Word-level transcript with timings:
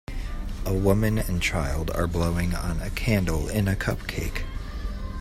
A 0.65 0.73
woman 0.73 1.19
and 1.19 1.39
child 1.43 1.91
are 1.91 2.07
blowing 2.07 2.55
on 2.55 2.81
a 2.81 2.89
candle 2.89 3.47
in 3.47 3.67
a 3.67 3.75
cupcake. 3.75 4.45